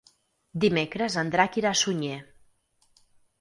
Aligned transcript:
Dimecres 0.63 1.17
en 1.23 1.29
Drac 1.35 1.59
irà 1.61 1.69
a 1.75 1.79
Sunyer. 1.83 2.17